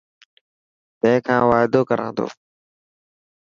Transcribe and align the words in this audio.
تين 0.99 1.17
کان 1.25 1.41
وعدو 1.49 1.81
ڪران 1.89 2.11
تو. 2.17 2.27